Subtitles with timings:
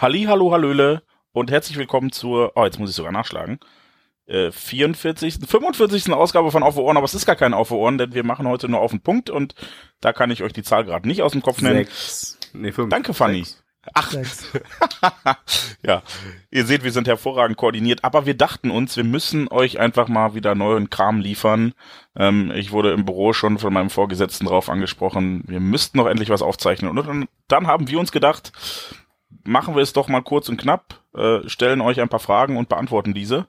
[0.00, 3.58] Halli, hallo, hallöle und herzlich willkommen zur, oh, jetzt muss ich sogar nachschlagen,
[4.24, 6.10] äh, 44., 45.
[6.14, 8.70] Ausgabe von Auf Ohren, aber es ist gar kein Auf Ohren, denn wir machen heute
[8.70, 9.54] nur auf den Punkt und
[10.00, 11.84] da kann ich euch die Zahl gerade nicht aus dem Kopf nennen.
[11.84, 12.38] Sechs.
[12.54, 12.88] Nee, fünf.
[12.88, 13.44] Danke, Fanny.
[13.44, 13.62] Sechs.
[13.92, 14.14] Ach,
[15.82, 16.02] ja,
[16.50, 20.34] ihr seht, wir sind hervorragend koordiniert, aber wir dachten uns, wir müssen euch einfach mal
[20.34, 21.74] wieder neuen Kram liefern.
[22.16, 26.30] Ähm, ich wurde im Büro schon von meinem Vorgesetzten drauf angesprochen, wir müssten noch endlich
[26.30, 26.90] was aufzeichnen.
[26.90, 28.52] Und dann, dann haben wir uns gedacht,
[29.44, 32.68] machen wir es doch mal kurz und knapp, äh, stellen euch ein paar Fragen und
[32.68, 33.46] beantworten diese.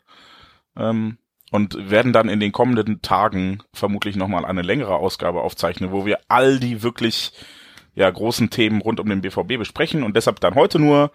[0.76, 1.18] Ähm,
[1.52, 6.20] und werden dann in den kommenden Tagen vermutlich nochmal eine längere Ausgabe aufzeichnen, wo wir
[6.30, 7.34] all die wirklich
[7.94, 11.12] ja, großen Themen rund um den BVB besprechen und deshalb dann heute nur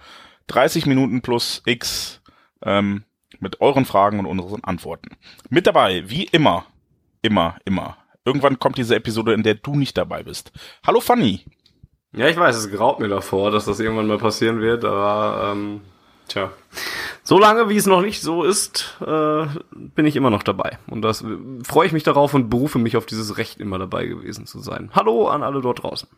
[0.48, 2.20] 30 Minuten plus X
[2.62, 3.04] ähm,
[3.40, 5.16] mit euren Fragen und unseren Antworten.
[5.48, 6.66] Mit dabei, wie immer,
[7.22, 7.96] immer, immer.
[8.24, 10.52] Irgendwann kommt diese Episode, in der du nicht dabei bist.
[10.86, 11.44] Hallo Fanny.
[12.16, 15.82] Ja, ich weiß, es graut mir davor, dass das irgendwann mal passieren wird, aber ähm,
[16.28, 16.50] tja.
[17.22, 20.78] So lange, wie es noch nicht so ist, äh, bin ich immer noch dabei.
[20.86, 21.26] Und das äh,
[21.62, 24.90] freue ich mich darauf und berufe mich auf dieses Recht, immer dabei gewesen zu sein.
[24.94, 26.08] Hallo an alle dort draußen.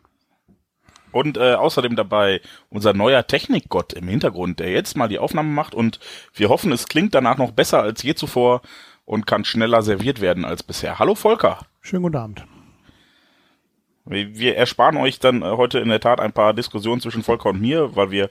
[1.11, 2.39] Und äh, außerdem dabei
[2.69, 5.99] unser neuer Technikgott im Hintergrund, der jetzt mal die Aufnahme macht und
[6.33, 8.61] wir hoffen, es klingt danach noch besser als je zuvor
[9.03, 10.97] und kann schneller serviert werden als bisher.
[10.97, 11.59] Hallo Volker.
[11.81, 12.45] Schönen guten Abend.
[14.09, 17.61] Wir ersparen euch dann äh, heute in der Tat ein paar Diskussionen zwischen Volker und
[17.61, 18.29] mir, weil wir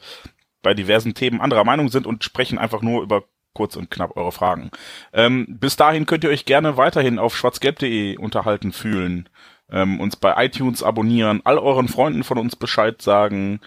[0.62, 3.22] bei diversen Themen anderer Meinung sind und sprechen einfach nur über
[3.54, 4.70] kurz und knapp eure Fragen.
[5.12, 9.28] Ähm, bis dahin könnt ihr euch gerne weiterhin auf schwarzgelb.de unterhalten fühlen,
[9.70, 13.60] ähm, uns bei iTunes abonnieren, all euren Freunden von uns Bescheid sagen,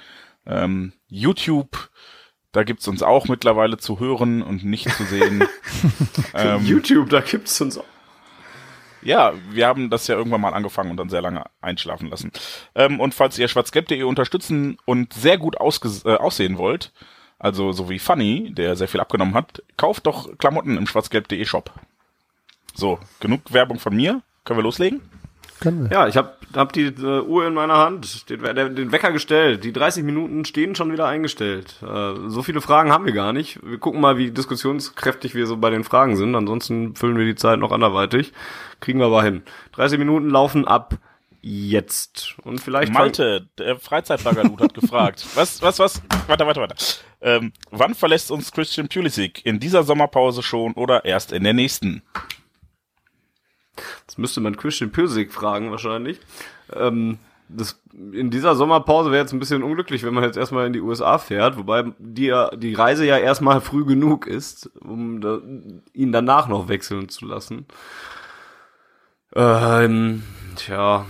[0.46, 1.90] ähm, YouTube,
[2.52, 5.46] da gibt's uns auch mittlerweile zu hören und nicht zu sehen.
[6.34, 7.86] ähm, YouTube, da gibt's uns auch.
[9.02, 12.32] Ja, wir haben das ja irgendwann mal angefangen und dann sehr lange einschlafen lassen.
[12.76, 16.92] Ähm, und falls ihr schwarzgelb.de unterstützen und sehr gut ausge äh, aussehen wollt,
[17.40, 21.72] also so wie Funny, der sehr viel abgenommen hat, kauft doch Klamotten im schwarzgelb.de Shop.
[22.76, 24.22] So, genug Werbung von mir.
[24.46, 25.02] Können wir loslegen?
[25.62, 25.96] Können wir.
[25.96, 29.64] Ja, ich habe hab die äh, Uhr in meiner Hand, den, den, den Wecker gestellt.
[29.64, 31.76] Die 30 Minuten stehen schon wieder eingestellt.
[31.84, 33.60] Äh, so viele Fragen haben wir gar nicht.
[33.64, 36.36] Wir gucken mal, wie diskussionskräftig wir so bei den Fragen sind.
[36.36, 38.34] Ansonsten füllen wir die Zeit noch anderweitig.
[38.80, 39.44] Kriegen wir aber hin.
[39.74, 40.98] 30 Minuten laufen ab
[41.42, 42.36] jetzt.
[42.44, 42.92] Und vielleicht.
[42.92, 45.26] Malte, der Freizeitlagerlut hat gefragt.
[45.36, 46.02] Was, was, was?
[46.28, 46.76] Warte, warte, warte.
[47.22, 49.46] Ähm, wann verlässt uns Christian Pulisic?
[49.46, 52.02] In dieser Sommerpause schon oder erst in der nächsten?
[54.06, 56.20] Das müsste man Christian Pulisic fragen wahrscheinlich.
[56.74, 57.20] Ähm,
[57.56, 60.82] das, in dieser Sommerpause wäre jetzt ein bisschen unglücklich, wenn man jetzt erstmal in die
[60.82, 65.40] USA fährt, wobei die, die Reise ja erstmal früh genug ist, um da,
[65.94, 67.66] ihn danach noch wechseln zu lassen.
[69.34, 70.24] Ähm,
[70.56, 71.06] tja,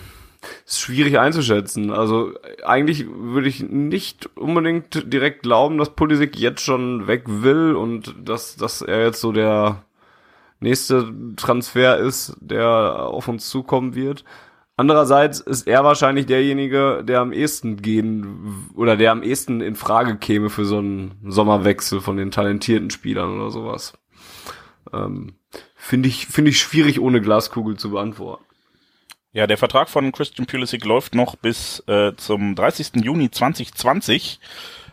[0.66, 1.92] ist schwierig einzuschätzen.
[1.92, 2.34] Also
[2.64, 8.56] eigentlich würde ich nicht unbedingt direkt glauben, dass Pulisic jetzt schon weg will und dass,
[8.56, 9.84] dass er jetzt so der
[10.62, 14.24] nächste Transfer ist, der auf uns zukommen wird.
[14.78, 20.18] Andererseits ist er wahrscheinlich derjenige, der am ehesten gehen oder der am ehesten in Frage
[20.18, 23.94] käme für so einen Sommerwechsel von den talentierten Spielern oder sowas.
[24.94, 25.36] Ähm,
[25.76, 28.44] finde ich finde ich schwierig ohne Glaskugel zu beantworten.
[29.34, 33.04] Ja, der Vertrag von Christian Pulisic läuft noch bis äh, zum 30.
[33.04, 34.40] Juni 2020,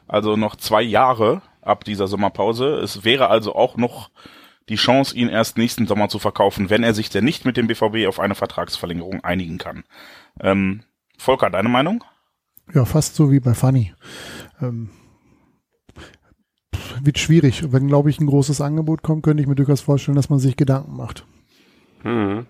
[0.06, 2.74] also noch zwei Jahre ab dieser Sommerpause.
[2.76, 4.10] Es wäre also auch noch
[4.68, 7.66] die Chance, ihn erst nächsten Sommer zu verkaufen, wenn er sich denn nicht mit dem
[7.66, 9.84] BVB auf eine Vertragsverlängerung einigen kann.
[10.40, 10.82] Ähm,
[11.19, 12.04] Volker, deine Meinung?
[12.72, 13.94] Ja, fast so wie bei Funny.
[14.60, 14.90] Ähm,
[17.02, 17.72] wird schwierig.
[17.72, 20.56] Wenn, glaube ich, ein großes Angebot kommt, könnte ich mir durchaus vorstellen, dass man sich
[20.56, 21.25] Gedanken macht.
[22.02, 22.46] Hm.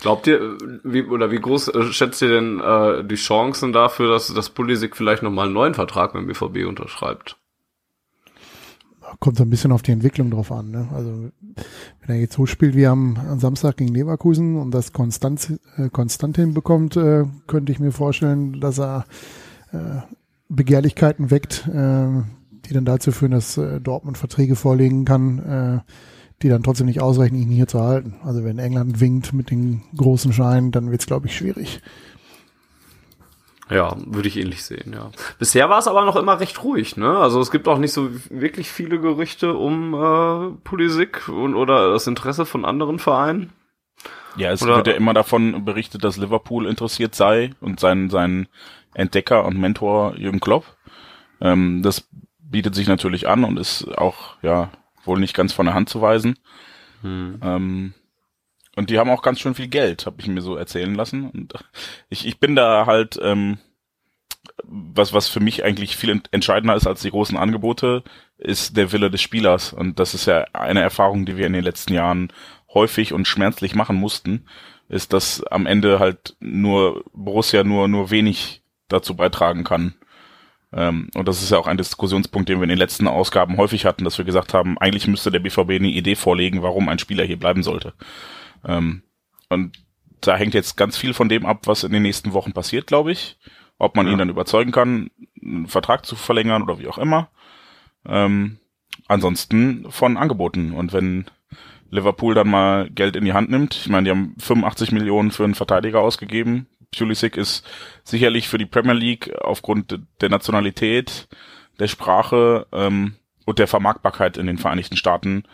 [0.00, 4.32] Glaubt ihr, wie, oder wie groß äh, schätzt ihr denn äh, die Chancen dafür, dass,
[4.32, 7.36] dass Pulisic vielleicht nochmal einen neuen Vertrag mit dem BVB unterschreibt?
[9.22, 10.72] Kommt so ein bisschen auf die Entwicklung drauf an.
[10.72, 10.88] Ne?
[10.92, 11.30] Also
[12.00, 15.88] wenn er jetzt so spielt wie am, am Samstag gegen Leverkusen und das konstant, äh,
[15.90, 19.04] konstant hinbekommt, äh, könnte ich mir vorstellen, dass er
[19.70, 20.00] äh,
[20.48, 22.08] Begehrlichkeiten weckt, äh,
[22.64, 25.92] die dann dazu führen, dass äh, Dortmund Verträge vorlegen kann, äh,
[26.42, 28.14] die dann trotzdem nicht ausreichen, ihn hier zu halten.
[28.24, 31.80] Also wenn England winkt mit den großen Scheinen, dann wird es, glaube ich, schwierig.
[33.70, 35.10] Ja, würde ich ähnlich sehen, ja.
[35.38, 37.18] Bisher war es aber noch immer recht ruhig, ne?
[37.18, 42.06] Also es gibt auch nicht so wirklich viele Gerüchte um äh, Pulisic und oder das
[42.06, 43.52] Interesse von anderen Vereinen.
[44.36, 48.48] Ja, es Oder- wird ja immer davon berichtet, dass Liverpool interessiert sei und sein, sein
[48.94, 50.64] Entdecker und Mentor Jürgen Klopp.
[51.40, 54.70] Ähm, das bietet sich natürlich an und ist auch, ja,
[55.04, 56.36] wohl nicht ganz von der Hand zu weisen.
[57.04, 57.94] Ähm,
[58.76, 61.28] und die haben auch ganz schön viel Geld, habe ich mir so erzählen lassen.
[61.30, 61.54] Und
[62.08, 63.58] ich, ich bin da halt, ähm,
[64.64, 68.02] was, was für mich eigentlich viel ent- entscheidender ist als die großen Angebote,
[68.38, 69.72] ist der Wille des Spielers.
[69.72, 72.32] Und das ist ja eine Erfahrung, die wir in den letzten Jahren
[72.72, 74.46] häufig und schmerzlich machen mussten,
[74.88, 79.94] ist, dass am Ende halt nur Borussia nur, nur wenig dazu beitragen kann.
[80.72, 83.84] Ähm, und das ist ja auch ein Diskussionspunkt, den wir in den letzten Ausgaben häufig
[83.84, 87.24] hatten, dass wir gesagt haben, eigentlich müsste der BVB eine Idee vorlegen, warum ein Spieler
[87.24, 87.92] hier bleiben sollte.
[88.64, 89.02] Ähm,
[89.48, 89.76] und
[90.20, 93.12] da hängt jetzt ganz viel von dem ab, was in den nächsten Wochen passiert, glaube
[93.12, 93.38] ich.
[93.78, 94.12] Ob man Ja.
[94.12, 95.10] ihn dann überzeugen kann,
[95.42, 97.28] einen Vertrag zu verlängern oder wie auch immer.
[98.06, 98.58] Ähm,
[99.08, 100.72] ansonsten von Angeboten.
[100.72, 101.26] Und wenn
[101.90, 105.44] Liverpool dann mal Geld in die Hand nimmt, ich meine, die haben 85 Millionen für
[105.44, 106.66] einen Verteidiger ausgegeben.
[106.96, 107.66] Pulisic ist
[108.04, 111.26] sicherlich für die Premier League aufgrund der Nationalität,
[111.78, 113.14] der Sprache ähm,
[113.46, 115.44] und der Vermarktbarkeit in den Vereinigten Staaten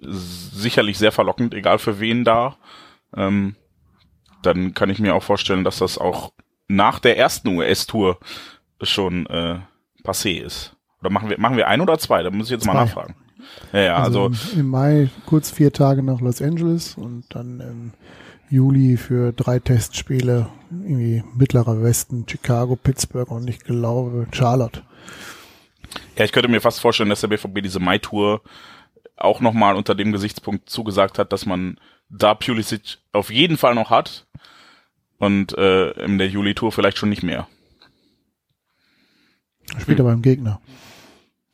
[0.00, 2.56] sicherlich sehr verlockend, egal für wen da.
[3.16, 3.56] Ähm,
[4.42, 6.32] dann kann ich mir auch vorstellen, dass das auch
[6.68, 8.18] nach der ersten US-Tour
[8.82, 9.58] schon äh,
[10.04, 10.76] passé ist.
[11.00, 12.22] Oder machen wir, machen wir ein oder zwei?
[12.22, 12.80] Da muss ich jetzt mal Zwei.
[12.84, 13.14] nachfragen.
[13.72, 17.60] Ja, ja, also, Also, im, im Mai kurz vier Tage nach Los Angeles und dann
[17.60, 17.92] im
[18.50, 24.82] Juli für drei Testspiele irgendwie mittlerer Westen, Chicago, Pittsburgh und ich glaube Charlotte.
[26.16, 28.42] ja, ich könnte mir fast vorstellen, dass der BVB diese Mai-Tour
[29.16, 31.78] auch nochmal unter dem Gesichtspunkt zugesagt hat, dass man
[32.08, 34.26] da Pulisic auf jeden Fall noch hat
[35.18, 37.48] und äh, in der Juli-Tour vielleicht schon nicht mehr.
[39.78, 40.60] Spielt aber im Gegner.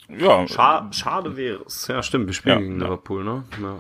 [0.08, 1.86] Ja, Scha schade wäre es.
[1.88, 2.84] Ja, stimmt, wir spielen Ja, gegen ja.
[2.84, 3.44] Liverpool, ne?
[3.62, 3.78] Ja.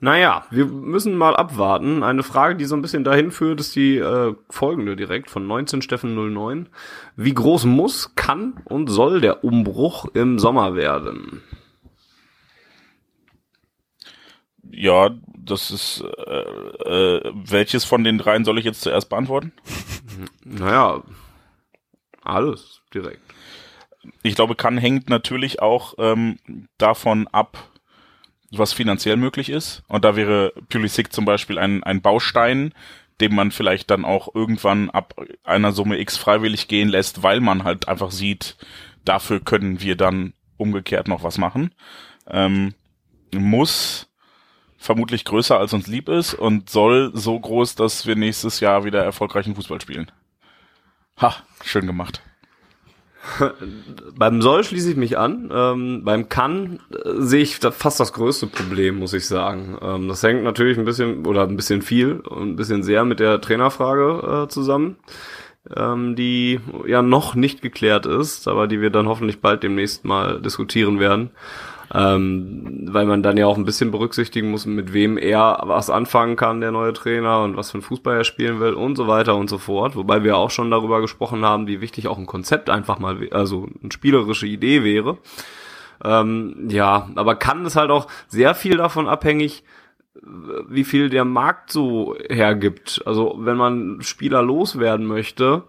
[0.00, 2.02] Naja, wir müssen mal abwarten.
[2.02, 5.82] Eine Frage, die so ein bisschen dahin führt, ist die äh, folgende direkt von 19
[5.82, 6.68] Steffen 09.
[7.16, 11.42] Wie groß muss, kann und soll der Umbruch im Sommer werden?
[14.76, 19.52] Ja, das ist äh, äh, welches von den dreien soll ich jetzt zuerst beantworten?
[20.44, 21.02] Naja,
[22.22, 23.20] alles direkt.
[24.22, 26.38] ich glaube, kann hängt natürlich auch ähm,
[26.78, 27.58] davon ab,
[28.52, 29.82] was finanziell möglich ist.
[29.88, 32.72] Und da wäre Pulisic zum Beispiel ein, ein Baustein,
[33.20, 37.64] den man vielleicht dann auch irgendwann ab einer Summe X freiwillig gehen lässt, weil man
[37.64, 38.56] halt einfach sieht,
[39.04, 41.74] dafür können wir dann umgekehrt noch was machen.
[42.28, 42.74] Ähm,
[43.34, 44.08] muss
[44.84, 49.02] vermutlich größer als uns lieb ist und soll so groß, dass wir nächstes Jahr wieder
[49.02, 50.10] erfolgreichen Fußball spielen.
[51.20, 51.34] Ha,
[51.64, 52.20] schön gemacht.
[54.14, 55.50] Beim Soll schließe ich mich an.
[55.50, 59.78] Ähm, beim Kann äh, sehe ich da fast das größte Problem, muss ich sagen.
[59.80, 63.20] Ähm, das hängt natürlich ein bisschen oder ein bisschen viel und ein bisschen sehr mit
[63.20, 64.98] der Trainerfrage äh, zusammen,
[65.74, 70.42] ähm, die ja noch nicht geklärt ist, aber die wir dann hoffentlich bald demnächst mal
[70.42, 71.30] diskutieren werden.
[71.92, 76.36] Ähm, weil man dann ja auch ein bisschen berücksichtigen muss, mit wem er was anfangen
[76.36, 79.36] kann, der neue Trainer, und was für ein Fußball er spielen will und so weiter
[79.36, 79.94] und so fort.
[79.96, 83.68] Wobei wir auch schon darüber gesprochen haben, wie wichtig auch ein Konzept einfach mal, also
[83.82, 85.18] eine spielerische Idee wäre.
[86.02, 89.62] Ähm, ja, aber kann es halt auch sehr viel davon abhängig,
[90.68, 93.02] wie viel der Markt so hergibt.
[93.04, 95.64] Also wenn man Spieler loswerden möchte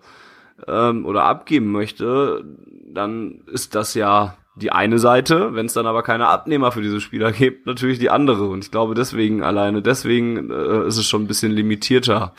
[0.68, 2.46] ähm, oder abgeben möchte,
[2.88, 5.54] dann ist das ja die eine Seite.
[5.54, 8.46] Wenn es dann aber keine Abnehmer für diese Spieler gibt, natürlich die andere.
[8.46, 12.34] Und ich glaube deswegen, alleine deswegen äh, ist es schon ein bisschen limitierter.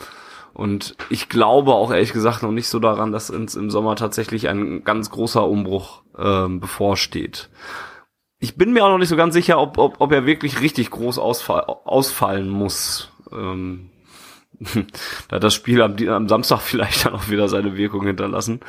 [0.53, 4.49] Und ich glaube auch ehrlich gesagt noch nicht so daran, dass uns im Sommer tatsächlich
[4.49, 7.49] ein ganz großer Umbruch ähm, bevorsteht.
[8.39, 10.89] Ich bin mir auch noch nicht so ganz sicher, ob, ob, ob er wirklich richtig
[10.89, 13.11] groß ausfall, ausfallen muss.
[13.31, 13.91] Ähm,
[15.29, 18.61] da hat das Spiel am, am Samstag vielleicht dann auch wieder seine Wirkung hinterlassen,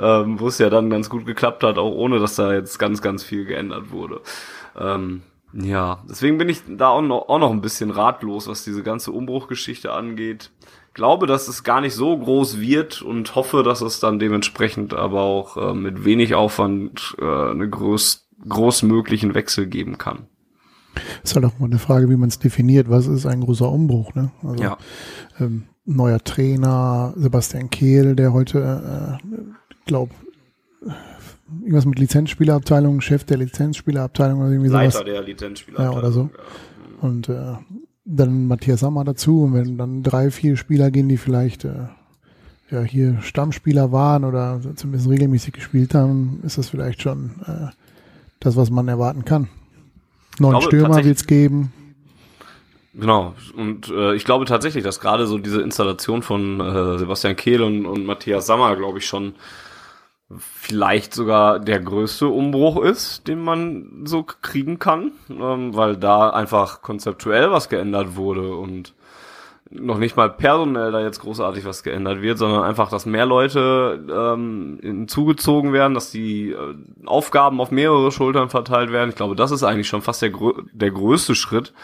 [0.00, 3.02] ähm, wo es ja dann ganz gut geklappt hat, auch ohne dass da jetzt ganz,
[3.02, 4.20] ganz viel geändert wurde.
[4.78, 8.82] Ähm, ja, deswegen bin ich da auch noch, auch noch ein bisschen ratlos, was diese
[8.82, 10.50] ganze Umbruchgeschichte angeht.
[10.94, 15.22] Glaube, dass es gar nicht so groß wird und hoffe, dass es dann dementsprechend aber
[15.22, 20.26] auch äh, mit wenig Aufwand äh, eine groß, großmöglichen Wechsel geben kann.
[21.22, 22.90] Ist halt auch mal eine Frage, wie man es definiert.
[22.90, 24.14] Was ist ein großer Umbruch?
[24.14, 24.32] Ne?
[24.42, 24.76] Also, Ja.
[25.38, 29.28] ähm, neuer Trainer, Sebastian Kehl, der heute, äh,
[29.88, 30.10] glaub,
[31.60, 35.04] irgendwas mit Lizenzspielerabteilung, Chef der Lizenzspielerabteilung oder irgendwie Leiter sowas.
[35.04, 35.82] der Lizenzspieler.
[35.82, 36.30] Ja, oder so.
[37.00, 37.54] Und äh,
[38.04, 39.42] dann Matthias Sammer dazu.
[39.42, 41.88] Und wenn dann drei, vier Spieler gehen, die vielleicht äh,
[42.70, 47.72] ja hier Stammspieler waren oder zumindest regelmäßig gespielt haben, ist das vielleicht schon äh,
[48.40, 49.48] das, was man erwarten kann.
[50.38, 51.72] Neun glaube, Stürmer tatsächlich- wird's geben.
[52.94, 53.34] Genau.
[53.56, 57.86] Und äh, ich glaube tatsächlich, dass gerade so diese Installation von äh, Sebastian Kehl und,
[57.86, 59.34] und Matthias Sammer, glaube ich, schon
[60.36, 66.82] vielleicht sogar der größte Umbruch ist, den man so kriegen kann, ähm, weil da einfach
[66.82, 68.94] konzeptuell was geändert wurde und
[69.70, 74.02] noch nicht mal personell da jetzt großartig was geändert wird, sondern einfach, dass mehr Leute
[74.10, 79.10] ähm, hinzugezogen werden, dass die äh, Aufgaben auf mehrere Schultern verteilt werden.
[79.10, 81.74] Ich glaube, das ist eigentlich schon fast der, grö der größte Schritt.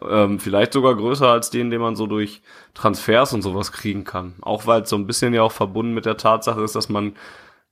[0.00, 2.42] Ähm, vielleicht sogar größer als den, den man so durch
[2.74, 4.34] Transfers und sowas kriegen kann.
[4.40, 7.14] Auch weil es so ein bisschen ja auch verbunden mit der Tatsache ist, dass man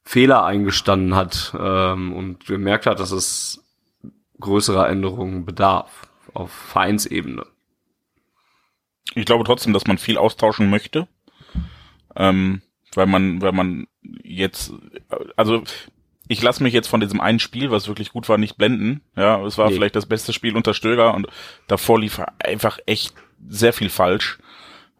[0.09, 3.65] Fehler eingestanden hat ähm, und gemerkt hat, dass es
[4.39, 7.45] größerer Änderungen bedarf auf Vereinsebene.
[9.17, 11.09] Ich glaube trotzdem, dass man viel austauschen möchte.
[12.15, 12.63] Ähm,
[12.95, 13.89] weil man, weil man
[14.23, 14.73] jetzt,
[15.37, 15.65] also
[16.29, 19.01] ich lasse mich jetzt von diesem einen Spiel, was wirklich gut war, nicht blenden.
[19.17, 19.75] Ja, es war Nee.
[19.75, 21.27] vielleicht das beste Spiel unter Stöger und
[21.67, 23.13] davor lief einfach echt
[23.49, 24.39] sehr viel falsch.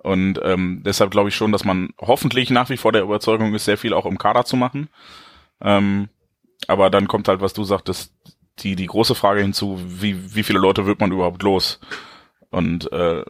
[0.07, 3.65] Und ähm, deshalb glaube ich schon, dass man hoffentlich nach wie vor der Überzeugung ist,
[3.65, 4.89] sehr viel auch im Kader zu machen.
[5.61, 6.09] Ähm,
[6.69, 8.13] aber dann kommt halt, was du sagtest,
[8.61, 11.81] die, die große Frage hinzu, wie, wie viele Leute wird man überhaupt los?
[12.51, 13.25] Und äh,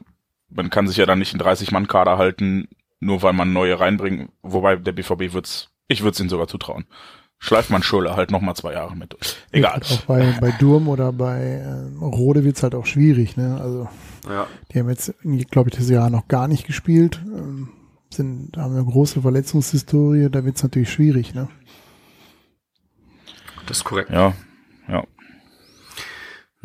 [0.51, 2.69] man kann sich ja dann nicht in 30-Mann-Kader halten,
[3.01, 4.31] nur weil man neue reinbringt.
[4.43, 6.85] Wobei der BVB wird's, ich würde es ihnen sogar zutrauen.
[7.39, 9.17] Schleift man Schule halt noch mal zwei Jahre mit.
[9.51, 9.73] Egal.
[9.73, 13.39] Halt auch bei, bei Durm oder bei äh, Rode wird's halt auch schwierig.
[13.39, 13.59] Ne?
[13.59, 13.89] Also
[14.27, 14.47] Ja.
[14.73, 15.15] die haben jetzt,
[15.51, 17.21] glaube ich, das Jahr noch gar nicht gespielt.
[17.25, 17.69] Ähm,
[18.13, 20.29] sind, haben eine große Verletzungshistorie.
[20.31, 21.35] Da wird's natürlich schwierig.
[21.35, 21.49] Ne?
[23.67, 24.11] Das ist korrekt.
[24.11, 24.35] Ja.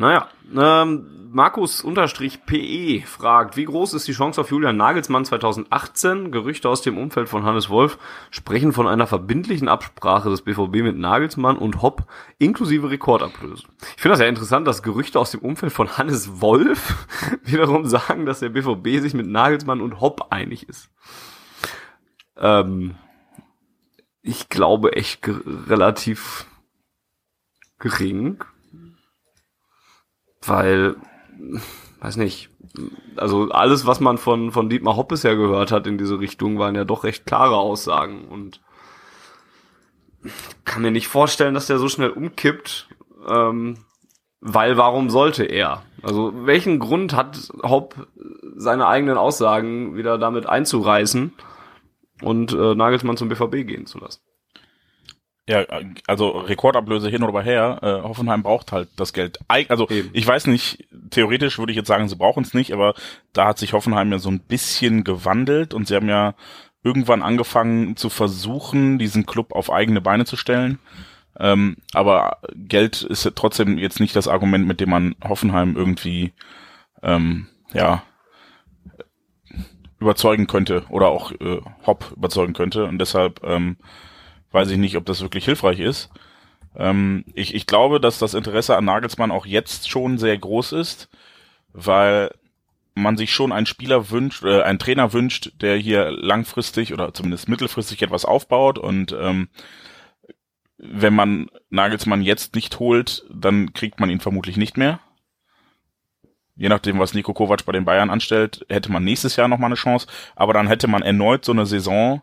[0.02, 6.32] Naja, ähm, Markus-PE fragt, wie groß ist die Chance auf Julian Nagelsmann 2018?
[6.32, 7.98] Gerüchte aus dem Umfeld von Hannes Wolf
[8.32, 13.62] sprechen von einer verbindlichen Absprache des BVB mit Nagelsmann und Hopp inklusive Rekordablöse.
[13.94, 17.06] Ich finde das ja interessant, dass Gerüchte aus dem Umfeld von Hannes Wolf
[17.44, 20.90] wiederum sagen, dass der BVB sich mit Nagelsmann und Hopp einig ist.
[22.36, 22.96] Ähm,
[24.20, 25.28] ich glaube echt
[25.68, 26.46] relativ
[27.78, 28.42] gering
[30.46, 30.96] weil,
[32.00, 32.50] weiß nicht,
[33.16, 36.74] also alles, was man von, von Dietmar Hopp bisher gehört hat in diese Richtung, waren
[36.74, 38.60] ja doch recht klare Aussagen und
[40.64, 42.88] kann mir nicht vorstellen, dass der so schnell umkippt,
[43.28, 43.78] ähm,
[44.40, 45.82] weil warum sollte er?
[46.02, 48.08] Also welchen Grund hat Hopp
[48.56, 51.32] seine eigenen Aussagen wieder damit einzureißen
[52.22, 54.20] und äh, Nagelsmann zum BVB gehen zu lassen?
[55.48, 55.64] Ja,
[56.06, 59.40] also Rekordablöse hin oder her, äh, Hoffenheim braucht halt das Geld.
[59.48, 60.10] Also Eben.
[60.12, 62.94] ich weiß nicht, theoretisch würde ich jetzt sagen, sie brauchen es nicht, aber
[63.32, 66.34] da hat sich Hoffenheim ja so ein bisschen gewandelt und sie haben ja
[66.84, 70.78] irgendwann angefangen zu versuchen, diesen Club auf eigene Beine zu stellen.
[71.38, 76.32] Ähm, aber Geld ist ja trotzdem jetzt nicht das Argument, mit dem man Hoffenheim irgendwie
[77.02, 78.04] ähm, ja
[79.98, 82.84] überzeugen könnte oder auch äh, Hopp überzeugen könnte.
[82.84, 83.76] Und deshalb ähm,
[84.52, 86.10] weiß ich nicht, ob das wirklich hilfreich ist.
[86.76, 91.08] Ähm, ich, ich glaube, dass das Interesse an Nagelsmann auch jetzt schon sehr groß ist,
[91.72, 92.30] weil
[92.94, 97.48] man sich schon einen Spieler wünscht, äh, einen Trainer wünscht, der hier langfristig oder zumindest
[97.48, 99.48] mittelfristig etwas aufbaut und ähm,
[100.84, 104.98] wenn man Nagelsmann jetzt nicht holt, dann kriegt man ihn vermutlich nicht mehr.
[106.56, 109.76] Je nachdem, was Nico Kovac bei den Bayern anstellt, hätte man nächstes Jahr nochmal eine
[109.76, 112.22] Chance, aber dann hätte man erneut so eine Saison,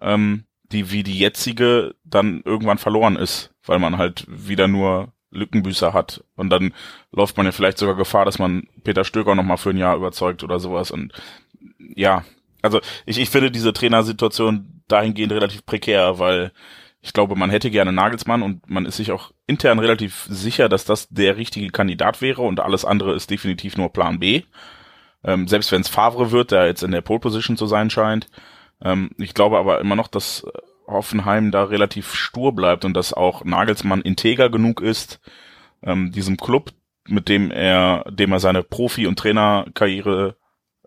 [0.00, 5.92] ähm, die wie die jetzige dann irgendwann verloren ist, weil man halt wieder nur Lückenbüßer
[5.92, 6.74] hat und dann
[7.12, 9.96] läuft man ja vielleicht sogar Gefahr, dass man Peter Stöger noch mal für ein Jahr
[9.96, 11.12] überzeugt oder sowas und
[11.94, 12.24] ja,
[12.62, 16.52] also ich, ich finde diese Trainersituation dahingehend relativ prekär, weil
[17.02, 20.84] ich glaube, man hätte gerne Nagelsmann und man ist sich auch intern relativ sicher, dass
[20.84, 24.42] das der richtige Kandidat wäre und alles andere ist definitiv nur Plan B.
[25.24, 28.26] Ähm, selbst wenn es Favre wird, der jetzt in der Pole Position zu sein scheint.
[28.82, 30.46] Ähm, ich glaube aber immer noch, dass
[30.86, 35.20] Hoffenheim da relativ stur bleibt und dass auch Nagelsmann integer genug ist,
[35.82, 36.72] ähm, diesem Club,
[37.06, 40.36] mit dem er, dem er seine Profi- und Trainerkarriere,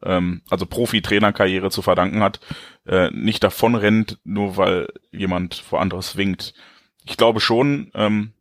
[0.04, 2.40] ähm, also Profi-Trainerkarriere zu verdanken hat,
[2.86, 6.54] äh, nicht davon rennt, nur weil jemand vor anderes winkt.
[7.06, 8.34] Ich glaube schon, ähm,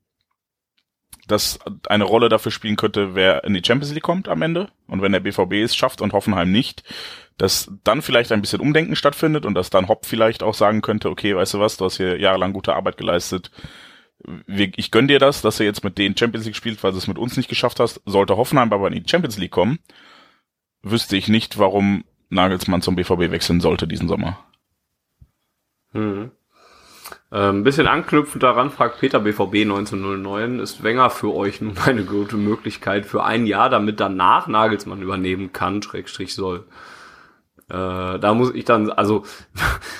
[1.28, 4.70] dass eine Rolle dafür spielen könnte, wer in die Champions League kommt am Ende.
[4.88, 6.82] Und wenn der BVB es schafft und Hoffenheim nicht,
[7.38, 11.10] dass dann vielleicht ein bisschen Umdenken stattfindet und dass dann Hopp vielleicht auch sagen könnte,
[11.10, 13.50] okay, weißt du was, du hast hier jahrelang gute Arbeit geleistet,
[14.46, 17.08] ich gönn dir das, dass er jetzt mit denen Champions League spielt, weil du es
[17.08, 18.00] mit uns nicht geschafft hast.
[18.06, 19.78] Sollte Hoffenheim aber in die Champions League kommen,
[20.82, 24.38] wüsste ich nicht, warum Nagelsmann zum BVB wechseln sollte diesen Sommer.
[25.92, 26.30] Hm.
[27.30, 32.36] Ein bisschen anknüpfend daran fragt Peter BVB 1909, ist Wenger für euch nun eine gute
[32.36, 36.64] Möglichkeit für ein Jahr, damit danach Nagelsmann übernehmen kann, Schrägstrich soll?
[37.72, 39.24] Äh, da muss ich dann, also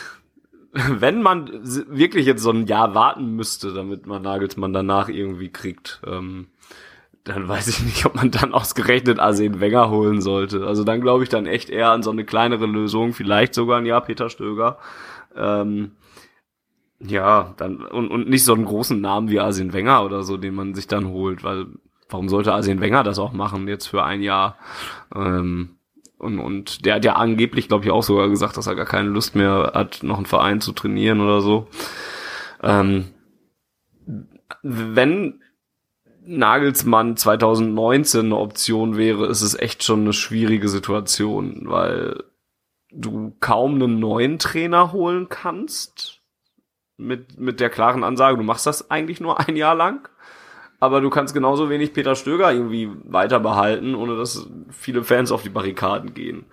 [0.73, 6.03] wenn man wirklich jetzt so ein Jahr warten müsste, damit man Nagelsmann danach irgendwie kriegt,
[6.07, 6.49] ähm,
[7.25, 10.67] dann weiß ich nicht, ob man dann ausgerechnet Arsene Wenger holen sollte.
[10.67, 13.87] Also dann glaube ich dann echt eher an so eine kleinere Lösung, vielleicht sogar ein
[13.87, 14.79] Jahr Peter Stöger.
[15.35, 15.93] Ähm,
[16.99, 20.55] ja, dann und, und nicht so einen großen Namen wie Arsene Wenger oder so, den
[20.55, 21.69] man sich dann holt, weil
[22.11, 24.57] warum sollte Arsene Wenger das auch machen jetzt für ein Jahr?
[25.15, 25.77] Ähm,
[26.23, 29.09] und, und der hat ja angeblich, glaube ich, auch sogar gesagt, dass er gar keine
[29.09, 31.67] Lust mehr hat, noch einen Verein zu trainieren oder so.
[32.63, 33.07] Ähm,
[34.63, 35.41] wenn
[36.25, 42.23] Nagelsmann 2019 eine Option wäre, ist es echt schon eine schwierige Situation, weil
[42.93, 46.21] du kaum einen neuen Trainer holen kannst
[46.97, 50.09] mit, mit der klaren Ansage, du machst das eigentlich nur ein Jahr lang,
[50.83, 55.45] aber du kannst genauso wenig Peter Stöger irgendwie weiter behalten, ohne dass viele Fans auf
[55.45, 56.45] die Barrikaden gehen.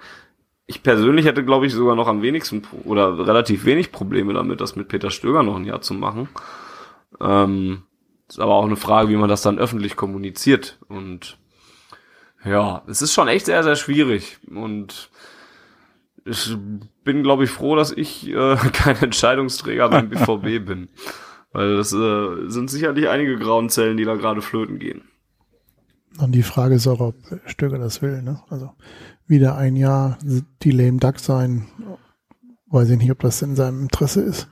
[0.67, 4.75] Ich persönlich hätte, glaube ich, sogar noch am wenigsten oder relativ wenig Probleme damit, das
[4.75, 6.29] mit Peter Stöger noch ein Jahr zu machen.
[7.19, 7.81] Ähm,
[8.27, 10.77] ist aber auch eine Frage, wie man das dann öffentlich kommuniziert.
[10.87, 11.39] Und
[12.45, 14.37] ja, es ist schon echt sehr, sehr schwierig.
[14.47, 15.09] Und
[16.23, 16.55] ich
[17.03, 20.89] bin, glaube ich, froh, dass ich äh, kein Entscheidungsträger beim BVB bin.
[21.51, 25.01] Weil das äh, sind sicherlich einige grauen Zellen, die da gerade flöten gehen.
[26.19, 27.15] Und die Frage ist auch, ob
[27.45, 28.21] Stöger das will.
[28.21, 28.41] Ne?
[28.49, 28.71] Also
[29.27, 30.17] wieder ein Jahr
[30.63, 31.67] die lame duck sein.
[32.67, 34.47] Weiß ich nicht, ob das in seinem Interesse ist.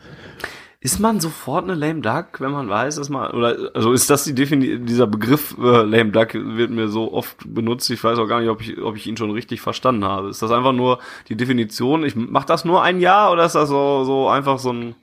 [0.80, 4.24] Ist man sofort eine lame duck, wenn man weiß, dass man oder also ist das
[4.24, 8.27] die Defini dieser Begriff äh, lame duck wird mir so oft benutzt, ich weiß auch
[8.27, 10.30] gar nicht, ob ich ob ich ihn schon richtig verstanden habe.
[10.30, 11.00] Ist das einfach nur
[11.30, 14.72] die Definition, ich mach das nur ein Jahr oder ist das so so einfach so
[14.72, 14.96] ein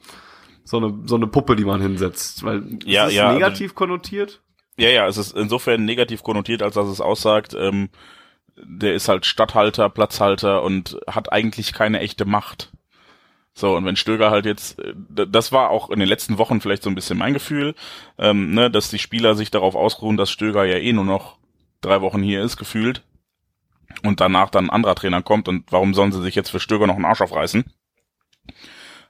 [0.65, 4.41] so eine so eine Puppe, die man hinsetzt, weil ja, ist ja, negativ also, konnotiert?
[4.77, 7.91] Ja, ja, es ist insofern negativ konnotiert, als dass es aussagt, ähm,
[8.57, 12.73] der ist halt Stadthalter, Platzhalter und hat eigentlich keine echte Macht.
[13.57, 14.95] So, und wenn Stöger halt jetzt, äh,
[15.29, 17.75] das war auch in den letzten Wochen vielleicht so ein bisschen mein Gefühl,
[18.19, 21.39] ähm, ne, dass die Spieler sich darauf ausruhen, dass Stöger ja eh nur noch
[21.81, 23.03] drei Wochen hier ist, gefühlt.
[24.03, 26.89] Und danach dann ein anderer Trainer kommt und warum sollen sie sich jetzt für Stöger
[26.89, 27.65] noch einen Arsch aufreißen?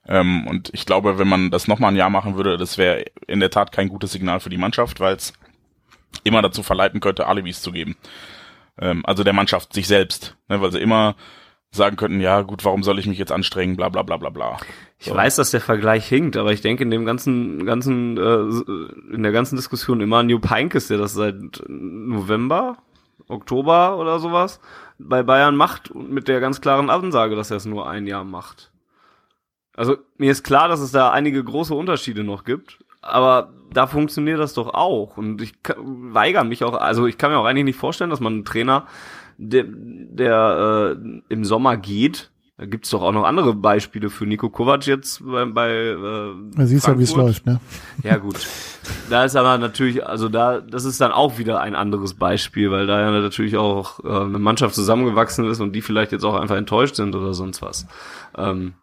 [0.06, 3.40] Ähm, und ich glaube, wenn man das nochmal ein Jahr machen würde, das wäre in
[3.40, 5.32] der Tat kein gutes Signal für die Mannschaft, weil es
[6.24, 7.96] immer dazu verleiten könnte, Alibis zu geben.
[8.78, 11.16] Ähm, also der Mannschaft sich selbst, ne, weil sie immer
[11.70, 14.58] sagen könnten, ja gut, warum soll ich mich jetzt anstrengen, bla bla bla bla bla.
[14.98, 19.22] Ich weiß, dass der Vergleich hinkt, aber ich denke in dem ganzen, ganzen, äh, in
[19.22, 21.34] der ganzen Diskussion immer an Jupp Heynckes, der das seit
[21.68, 22.76] November,
[23.26, 24.60] Oktober oder sowas
[24.98, 28.24] bei Bayern macht und mit der ganz klaren Ansage, dass er es nur ein Jahr
[28.24, 28.70] macht.
[29.76, 34.38] Also mir ist klar, dass es da einige große Unterschiede noch gibt, aber da funktioniert
[34.38, 37.78] das doch auch und ich weigere mich auch, also ich kann mir auch eigentlich nicht
[37.78, 38.86] vorstellen, dass man einen Trainer
[39.36, 42.30] der, der äh, im Sommer geht.
[42.56, 46.66] Da gibt's doch auch noch andere Beispiele für Nico Kovac jetzt bei, bei äh, Da
[46.66, 47.58] siehst ja, wie es läuft, ne?
[48.04, 48.46] Ja, gut.
[49.10, 52.86] Da ist aber natürlich, also da, das ist dann auch wieder ein anderes Beispiel, weil
[52.86, 56.54] da ja natürlich auch äh, eine Mannschaft zusammengewachsen ist und die vielleicht jetzt auch einfach
[56.54, 57.88] enttäuscht sind oder sonst was.
[58.38, 58.74] Ähm,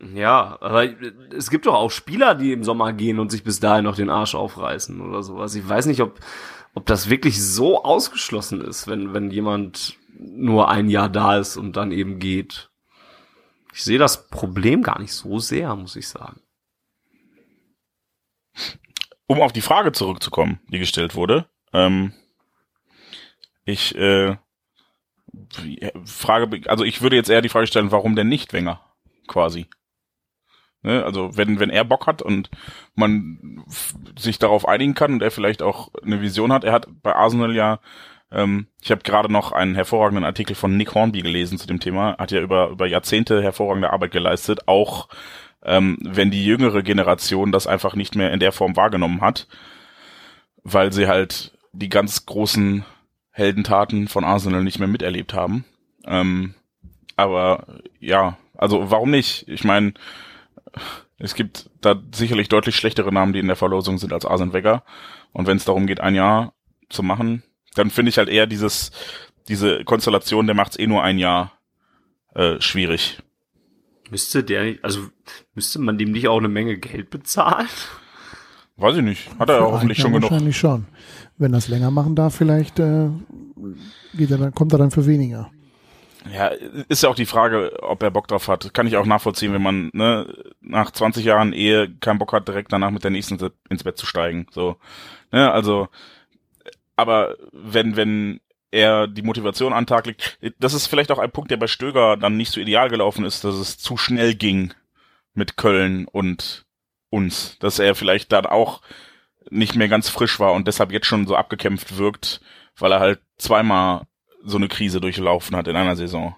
[0.00, 0.88] ja, aber
[1.32, 4.10] es gibt doch auch Spieler, die im Sommer gehen und sich bis dahin noch den
[4.10, 5.54] Arsch aufreißen oder sowas.
[5.54, 6.18] Ich weiß nicht, ob,
[6.74, 11.76] ob das wirklich so ausgeschlossen ist, wenn, wenn jemand nur ein Jahr da ist und
[11.76, 12.70] dann eben geht.
[13.72, 16.40] Ich sehe das Problem gar nicht so sehr, muss ich sagen.
[19.26, 22.12] Um auf die Frage zurückzukommen, die gestellt wurde, ähm,
[23.64, 24.36] ich äh,
[26.04, 28.80] frage, also ich würde jetzt eher die Frage stellen, warum denn nicht Wenger,
[29.26, 29.66] quasi.
[30.84, 31.04] Ne?
[31.04, 32.50] Also wenn, wenn er Bock hat und
[32.94, 33.64] man
[34.16, 37.54] sich darauf einigen kann und er vielleicht auch eine Vision hat, er hat bei Arsenal
[37.54, 37.80] ja,
[38.30, 42.16] ähm, ich habe gerade noch einen hervorragenden Artikel von Nick Hornby gelesen zu dem Thema,
[42.18, 45.08] hat ja über, über Jahrzehnte hervorragende Arbeit geleistet, auch
[45.64, 49.48] ähm, wenn die jüngere Generation das einfach nicht mehr in der Form wahrgenommen hat,
[50.62, 52.84] weil sie halt die ganz großen
[53.30, 55.64] Heldentaten von Arsenal nicht mehr miterlebt haben.
[56.06, 56.54] Ähm,
[57.16, 57.66] aber
[58.00, 59.48] ja, also warum nicht?
[59.48, 59.94] Ich meine,
[61.18, 64.82] es gibt da sicherlich deutlich schlechtere Namen, die in der Verlosung sind als Arsene Wenger.
[65.32, 66.54] Und wenn es darum geht, ein Jahr
[66.88, 67.42] zu machen,
[67.74, 68.90] dann finde ich halt eher dieses,
[69.48, 71.52] diese Konstellation, der macht's eh nur ein Jahr,
[72.34, 73.22] äh, schwierig.
[74.10, 75.08] Müsste der nicht, also
[75.54, 77.68] müsste man dem nicht auch eine Menge Geld bezahlen?
[78.76, 79.30] Weiß ich nicht.
[79.38, 80.30] Hat er ja hoffentlich schon genug.
[80.30, 80.86] Wahrscheinlich schon.
[81.38, 83.08] Wenn das länger machen darf, vielleicht äh,
[84.14, 85.50] geht er dann, kommt er dann für weniger.
[86.32, 86.48] Ja,
[86.88, 88.72] ist ja auch die Frage, ob er Bock drauf hat.
[88.72, 90.26] Kann ich auch nachvollziehen, wenn man ne,
[90.60, 94.06] nach 20 Jahren Ehe keinen Bock hat, direkt danach mit der nächsten ins Bett zu
[94.06, 94.46] steigen.
[94.50, 94.76] So,
[95.32, 95.88] ne, also,
[96.96, 101.50] aber wenn wenn er die Motivation an Tag legt, das ist vielleicht auch ein Punkt,
[101.50, 104.74] der bei Stöger dann nicht so ideal gelaufen ist, dass es zu schnell ging
[105.34, 106.66] mit Köln und
[107.10, 108.82] uns, dass er vielleicht dann auch
[109.50, 112.40] nicht mehr ganz frisch war und deshalb jetzt schon so abgekämpft wirkt,
[112.76, 114.06] weil er halt zweimal
[114.44, 116.36] so eine Krise durchlaufen hat in einer Saison.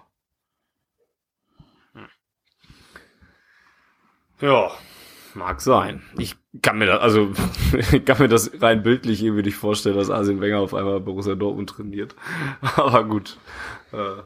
[4.39, 4.71] Ja,
[5.33, 6.03] mag sein.
[6.17, 7.31] Ich kann mir das, also,
[7.91, 11.35] ich kann mir das rein bildlich irgendwie nicht vorstellen, dass Arsene Wenger auf einmal Borussia
[11.35, 12.15] Dortmund trainiert.
[12.75, 13.37] Aber gut.
[13.91, 14.21] Äh,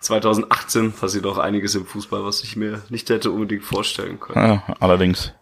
[0.00, 4.44] 2018 passiert auch einiges im Fußball, was ich mir nicht hätte unbedingt vorstellen können.
[4.44, 5.32] Ja, allerdings.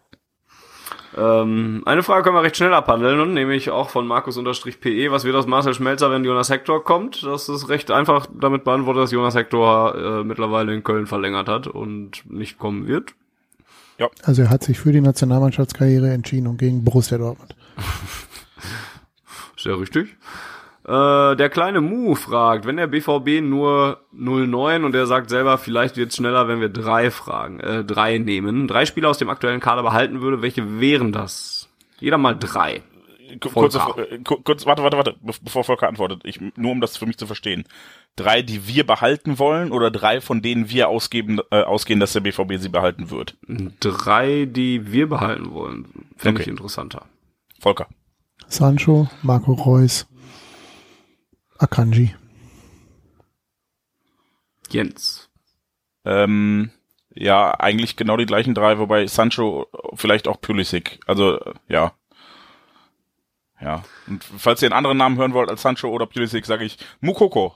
[1.20, 5.11] Ähm, eine Frage können wir recht schnell abhandeln, nämlich auch von Markus-PE.
[5.11, 7.22] Was wird aus Marcel Schmelzer, wenn Jonas Hector kommt?
[7.22, 11.66] Das ist recht einfach damit beantwortet, dass Jonas Hector äh, mittlerweile in Köln verlängert hat
[11.66, 13.14] und nicht kommen wird.
[14.22, 17.54] Also er hat sich für die Nationalmannschaftskarriere entschieden und gegen Borussia Dortmund.
[19.59, 20.16] Sehr richtig.
[20.86, 25.96] Äh, der kleine Mu fragt, wenn der BVB nur 09 und er sagt selber, vielleicht
[25.96, 29.60] wird es schneller, wenn wir drei fragen, äh, drei nehmen, drei Spieler aus dem aktuellen
[29.60, 31.68] Kader behalten würde, welche wären das?
[32.00, 32.82] Jeder mal drei.
[33.52, 36.22] Kurze, äh, ku- kurz, warte, warte, warte, be- bevor Volker antwortet.
[36.24, 37.62] Ich, nur um das für mich zu verstehen.
[38.16, 42.20] Drei, die wir behalten wollen oder drei, von denen wir ausgeben, äh, ausgehen, dass der
[42.20, 43.36] BVB sie behalten wird?
[43.78, 45.84] Drei, die wir behalten wollen.
[46.16, 46.50] Fände ich Okay.
[46.50, 47.02] interessanter.
[47.60, 47.86] Volker.
[48.48, 50.08] Sancho, Marco Reus,
[51.60, 52.14] Akanji.
[54.70, 55.28] Jens.
[56.04, 56.70] Ähm,
[57.14, 61.00] ja, eigentlich genau die gleichen drei, wobei Sancho vielleicht auch Pulisic.
[61.06, 61.92] Also, äh, ja.
[63.60, 63.82] Ja.
[64.06, 67.54] Und falls ihr einen anderen Namen hören wollt als Sancho oder Pulisic, sage ich Mukoko.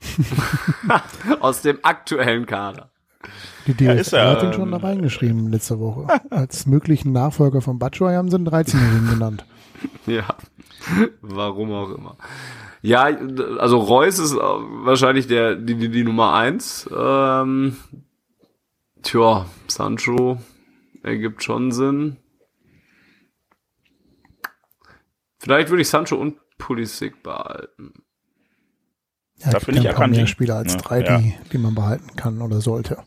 [1.40, 2.90] Aus dem aktuellen Kader.
[3.66, 6.06] Die Ja, DFL ist er, hat ihn schon da reingeschrieben letzte Woche.
[6.30, 9.44] Als möglichen Nachfolger von Batshuayi haben sie einen 13-Jährigen genannt.
[10.06, 10.24] Ja.
[11.20, 12.16] Warum auch immer.
[12.82, 13.04] Ja,
[13.58, 16.88] also Reus ist äh, wahrscheinlich der, die, die, die Nummer eins.
[16.96, 17.76] Ähm,
[19.02, 20.38] tja, Sancho
[21.02, 22.16] ergibt schon Sinn.
[25.38, 27.92] Vielleicht würde ich Sancho und Pulisic behalten.
[29.38, 30.26] Ja, Da finde gibt ich paar mehr.
[30.26, 31.18] Spieler als Ja, drei, ja.
[31.18, 32.98] die, die man behalten kann oder sollte.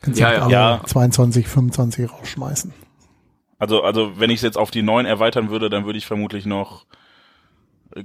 [0.00, 0.82] Kannst Ja, ja, Ja.
[0.86, 2.72] 22, 25 rausschmeißen.
[3.58, 6.46] Also, also wenn ich es jetzt auf die neun erweitern würde, dann würde ich vermutlich
[6.46, 6.86] noch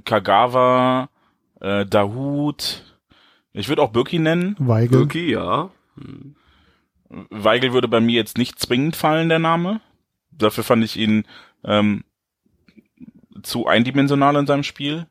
[0.00, 1.08] Kagawa,
[1.60, 2.84] äh, Dahut,
[3.54, 4.56] ich würde auch Birki nennen.
[4.58, 4.98] Weigel.
[4.98, 5.70] Birki, ja.
[7.08, 9.80] Weigel würde bei mir jetzt nicht zwingend fallen, der Name.
[10.32, 11.24] Dafür fand ich ihn
[11.62, 12.02] ähm,
[13.42, 15.06] zu eindimensional in seinem Spiel.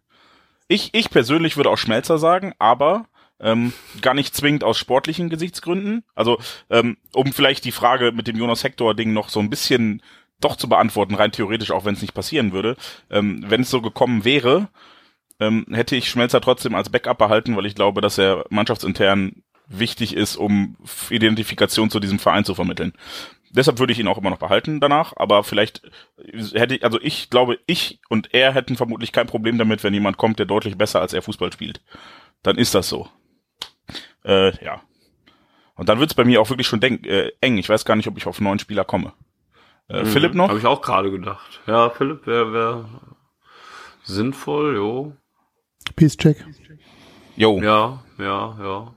[0.68, 3.08] Ich, ich persönlich würde auch Schmelzer sagen, aber
[3.40, 6.04] ähm, gar nicht zwingend aus sportlichen Gesichtsgründen.
[6.14, 6.38] Also,
[6.70, 10.02] ähm, um vielleicht die Frage mit dem Jonas Hector-Ding noch so ein bisschen
[10.44, 12.76] doch zu beantworten, rein theoretisch, auch wenn es nicht passieren würde.
[13.10, 14.70] Ähm, wenn es so gekommen wäre,
[15.40, 20.16] ähm, hätte ich Schmelzer trotzdem als Backup behalten, weil ich glaube, dass er mannschaftsintern wichtig
[20.16, 20.78] ist, um
[21.10, 22.94] Identifikation zu diesem Verein zu vermitteln.
[23.50, 25.84] Deshalb würde ich ihn auch immer noch behalten danach, aber vielleicht
[26.54, 30.18] hätte ich, also ich glaube, ich und er hätten vermutlich kein Problem damit, wenn jemand
[30.18, 31.82] kommt, der deutlich besser als er Fußball spielt.
[32.42, 33.08] Dann ist das so.
[34.26, 34.82] Äh, ja.
[35.76, 37.58] Und dann wird's bei mir auch wirklich schon denk, äh, eng.
[37.58, 39.14] Ich weiß gar nicht, ob ich auf neun Spieler komme.
[39.88, 40.50] Äh, Philipp noch?
[40.50, 41.62] Habe ich auch gerade gedacht.
[41.68, 42.86] Ja, Philipp wäre wär
[44.04, 45.14] sinnvoll, jo.
[45.96, 46.46] Peace-Check.
[47.36, 47.60] Jo.
[47.62, 48.04] Ja.
[48.18, 48.94] Ja, ja, ja.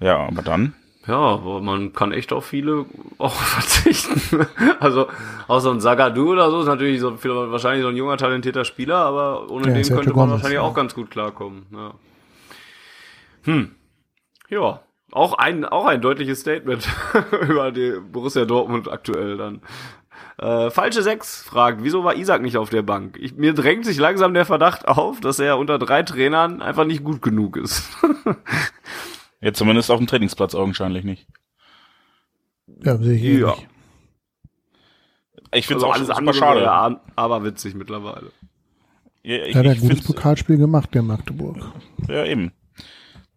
[0.00, 0.74] ja, aber dann.
[1.06, 2.86] Ja, aber man kann echt auf viele
[3.18, 4.46] auch verzichten.
[4.80, 5.08] also,
[5.48, 8.96] außer ein Sagadu oder so ist natürlich so viel, wahrscheinlich so ein junger, talentierter Spieler,
[8.96, 10.62] aber ohne Ja, den könnte man Gomez, wahrscheinlich ja.
[10.62, 11.66] auch ganz gut klarkommen.
[11.72, 11.94] Ja.
[13.44, 13.74] Hm.
[14.50, 14.82] Ja.
[15.12, 16.86] Auch ein, auch ein deutliches Statement
[17.48, 19.60] über die Borussia Dortmund aktuell dann.
[20.38, 23.18] Äh, falsche Sechs fragt, wieso war Isaac nicht auf der Bank?
[23.20, 27.04] Ich, mir drängt sich langsam der Verdacht auf, dass er unter drei Trainern einfach nicht
[27.04, 27.88] gut genug ist.
[29.40, 31.26] Jetzt zumindest auf dem Trainingsplatz augenscheinlich nicht.
[32.82, 33.50] Ja, sehe ich eh Ja.
[33.50, 33.66] nicht.
[35.52, 36.60] Ich finde Also es auch super schade.
[36.60, 38.30] wäre a- aber witzig mittlerweile.
[39.22, 41.58] Ja, ich, Er hat ein ich gutes Pokalspiel gemacht, der Magdeburg.
[42.08, 42.52] Ja, eben.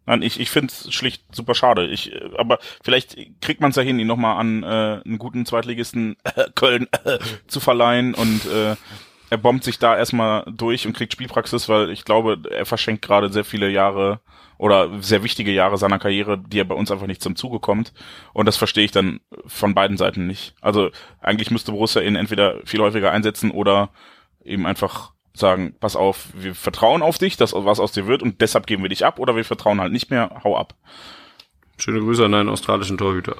[0.06, 1.86] Nein, ich, ich finde es schlicht super schade.
[1.86, 4.66] Ich, äh, aber vielleicht kriegt man es ja hin, ihn nochmal an äh,
[5.04, 8.76] einen guten Zweitligisten äh, Köln äh, zu verleihen und äh,
[9.30, 13.32] er bombt sich da erstmal durch und kriegt Spielpraxis, weil ich glaube, er verschenkt gerade
[13.32, 14.20] sehr viele Jahre
[14.58, 17.92] oder sehr wichtige Jahre seiner Karriere, die er bei uns einfach nicht zum Zuge kommt.
[18.32, 20.54] Und das verstehe ich dann von beiden Seiten nicht.
[20.60, 20.90] Also
[21.20, 23.90] eigentlich müsste Borussia ihn entweder viel häufiger einsetzen oder
[24.44, 28.40] eben einfach sagen, pass auf, wir vertrauen auf dich, dass was aus dir wird und
[28.40, 30.74] deshalb geben wir dich ab oder wir vertrauen halt nicht mehr, hau ab.
[31.76, 33.36] Schöne Grüße an deinen australischen Torhüter.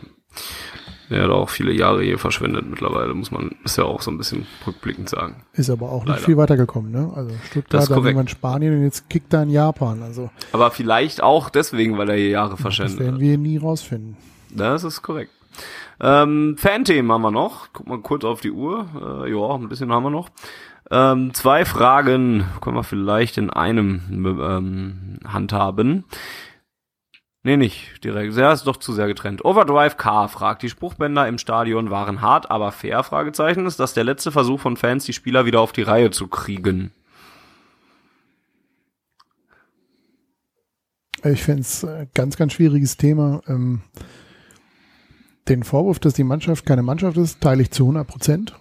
[1.10, 4.16] Der hat auch viele Jahre hier verschwendet mittlerweile, muss man, ist ja auch so ein
[4.18, 5.44] bisschen rückblickend sagen.
[5.52, 6.14] Ist aber auch Leider.
[6.16, 7.12] nicht viel weitergekommen, ne?
[7.14, 10.02] Also Das Stuttgart, ist dann irgendwann Spanien und jetzt kickt er in Japan.
[10.02, 13.20] Also Aber vielleicht auch deswegen, weil er hier Jahre das verschwendet werden hat.
[13.20, 14.16] wir nie rausfinden.
[14.50, 15.30] Das ist korrekt.
[16.00, 17.68] Ähm, Fanthemen haben wir noch.
[17.72, 18.86] Guck mal kurz auf die Uhr.
[19.24, 20.30] Äh, ja, ein bisschen haben wir noch.
[20.90, 24.02] Ähm, zwei Fragen können wir vielleicht in einem
[24.40, 26.04] ähm, handhaben.
[27.42, 28.36] Nee, nicht direkt.
[28.36, 29.44] Der ist doch zu sehr getrennt.
[29.44, 33.02] Overdrive K fragt, die Spruchbänder im Stadion waren hart, aber fair?
[33.02, 33.66] Fragezeichen.
[33.66, 36.90] Ist das der letzte Versuch von Fans, die Spieler wieder auf die Reihe zu kriegen?
[41.22, 43.42] Ich finde es ein ganz, ganz schwieriges Thema.
[43.46, 43.82] Ähm,
[45.48, 48.54] den Vorwurf, dass die Mannschaft keine Mannschaft ist, teile ich zu 100 Prozent.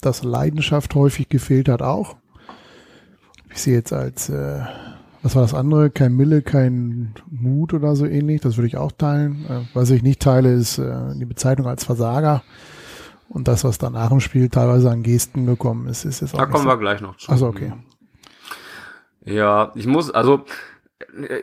[0.00, 2.16] Dass Leidenschaft häufig gefehlt hat auch.
[3.50, 4.60] Ich sehe jetzt als, äh,
[5.22, 5.90] was war das andere?
[5.90, 8.40] Kein Mille, kein Mut oder so ähnlich.
[8.40, 9.44] Das würde ich auch teilen.
[9.48, 12.42] Äh, was ich nicht teile, ist äh, die Bezeichnung als Versager.
[13.28, 16.46] Und das, was danach im Spiel teilweise an Gesten gekommen ist, ist jetzt auch Da
[16.46, 16.68] kommen so.
[16.68, 17.30] wir gleich noch zu.
[17.30, 17.72] Also okay.
[19.24, 20.44] Ja, ich muss, also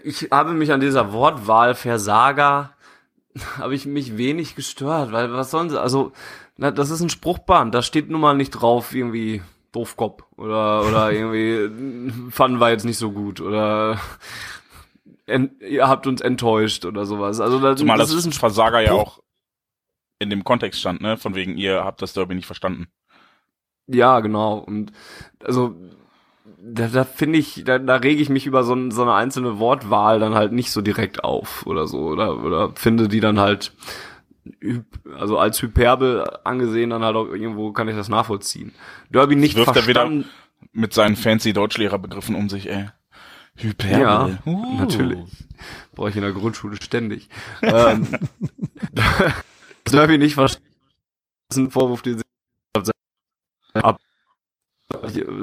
[0.03, 2.71] ich habe mich an dieser Wortwahl Versager,
[3.57, 6.11] habe ich mich wenig gestört, weil was sollen sie, also
[6.57, 9.41] na, das ist ein Spruchband, da steht nun mal nicht drauf irgendwie
[9.71, 13.99] Doofkopf oder oder irgendwie fanden wir jetzt nicht so gut oder
[15.59, 17.39] ihr habt uns enttäuscht oder sowas.
[17.39, 19.19] Also das, Zumal das das, ist ein Versager ja auch
[20.19, 21.17] in dem Kontext stand, ne?
[21.17, 22.87] Von wegen, ihr habt das Derby nicht verstanden.
[23.87, 24.57] Ja, genau.
[24.57, 24.91] Und
[25.43, 25.75] also
[26.59, 29.59] da, da finde ich, da, da rege ich mich über so, ein- so eine einzelne
[29.59, 31.99] Wortwahl dann halt nicht so direkt auf oder so.
[32.07, 33.73] Oder, oder finde die dann halt,
[35.17, 38.73] also als Hyperbel angesehen, dann halt auch irgendwo kann ich das nachvollziehen.
[39.09, 40.25] Derby nicht wirft er wieder- verstanden.
[40.73, 42.89] Mit seinen fancy Deutschlehrerbegriffen um sich, ey.
[43.55, 43.99] Hyperbel.
[44.01, 44.77] Ja, Uh.
[44.79, 45.19] natürlich.
[45.93, 47.29] Brauche ich in der Grundschule ständig.
[47.61, 48.07] ähm,
[49.91, 50.67] Derby nicht verstanden.
[51.49, 53.99] Das ist ein Vorwurf, den ich ab,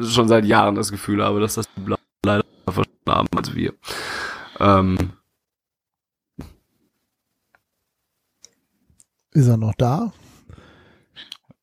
[0.02, 1.68] schon seit Jahren das Gefühl habe, dass das
[2.24, 3.72] leider verstanden haben als wir.
[4.60, 5.12] Ähm,
[9.34, 10.12] Ist er noch da?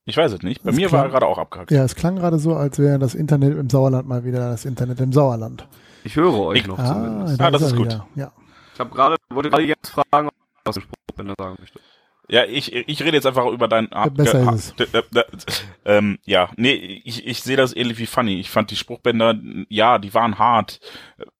[0.05, 0.63] Ich weiß es nicht.
[0.63, 1.71] Bei Das mir klang- war er gerade auch abgehackt.
[1.71, 4.99] Ja, es klang gerade so, als wäre das Internet im Sauerland mal wieder das Internet
[4.99, 5.67] im Sauerland.
[6.03, 7.39] ich höre euch Ich- noch Ah, zumindest.
[7.39, 7.85] da Ah, das er ist gut.
[7.85, 8.07] wieder.
[8.15, 8.31] Ja.
[8.73, 11.79] Ich habe gerade, wollte gerade jetzt fragen, ob ich was im Spruchbänder sagen möchte.
[12.27, 13.91] Ja, ich, ich rede jetzt einfach über dein.
[13.91, 15.23] Ah, besser ah, ist d- d- d-
[15.85, 18.39] Ähm, ja, nee, ich, ich sehe das ähnlich wie Funny.
[18.39, 19.35] Ich fand die Spruchbänder,
[19.69, 20.79] ja, die waren hart.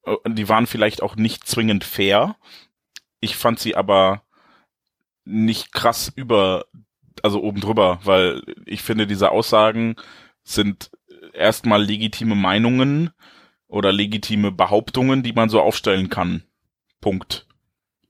[0.06, 2.36] Äh, Die waren vielleicht auch nicht zwingend fair.
[3.22, 4.22] Ich fand sie aber
[5.32, 6.66] nicht krass über,
[7.24, 9.96] also oben drüber, weil ich finde, diese Aussagen
[10.44, 10.92] sind
[11.34, 13.12] erstmal legitime Meinungen
[13.68, 16.44] oder legitime Behauptungen, die man so aufstellen kann.
[17.00, 17.48] Punkt.